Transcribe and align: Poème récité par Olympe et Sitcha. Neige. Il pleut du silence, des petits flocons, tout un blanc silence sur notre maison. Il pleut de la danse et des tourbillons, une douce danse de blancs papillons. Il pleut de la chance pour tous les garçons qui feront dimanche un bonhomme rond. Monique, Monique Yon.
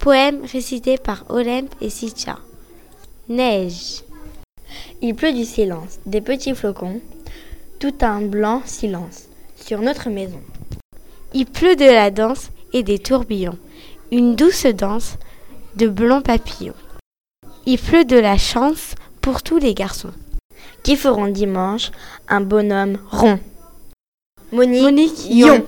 Poème 0.00 0.40
récité 0.50 0.96
par 0.96 1.26
Olympe 1.28 1.74
et 1.82 1.90
Sitcha. 1.90 2.38
Neige. 3.28 4.02
Il 5.02 5.14
pleut 5.14 5.34
du 5.34 5.44
silence, 5.44 5.98
des 6.06 6.22
petits 6.22 6.54
flocons, 6.54 7.02
tout 7.78 7.92
un 8.00 8.22
blanc 8.22 8.62
silence 8.64 9.24
sur 9.56 9.82
notre 9.82 10.08
maison. 10.08 10.40
Il 11.34 11.44
pleut 11.44 11.76
de 11.76 11.84
la 11.84 12.10
danse 12.10 12.48
et 12.72 12.82
des 12.82 12.98
tourbillons, 12.98 13.58
une 14.10 14.36
douce 14.36 14.64
danse 14.64 15.18
de 15.76 15.86
blancs 15.86 16.24
papillons. 16.24 16.72
Il 17.66 17.78
pleut 17.78 18.06
de 18.06 18.16
la 18.16 18.38
chance 18.38 18.94
pour 19.20 19.42
tous 19.42 19.58
les 19.58 19.74
garçons 19.74 20.14
qui 20.82 20.96
feront 20.96 21.28
dimanche 21.28 21.90
un 22.26 22.40
bonhomme 22.40 22.96
rond. 23.10 23.38
Monique, 24.50 24.82
Monique 24.82 25.26
Yon. 25.28 25.66